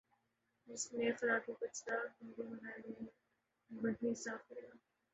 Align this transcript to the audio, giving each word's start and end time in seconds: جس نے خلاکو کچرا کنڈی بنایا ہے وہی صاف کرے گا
جس 0.67 0.81
نے 0.93 1.07
خلاکو 1.17 1.51
کچرا 1.59 1.97
کنڈی 2.15 2.43
بنایا 2.49 2.77
ہے 2.77 3.05
وہی 3.71 4.09
صاف 4.23 4.41
کرے 4.47 4.61
گا 4.63 4.75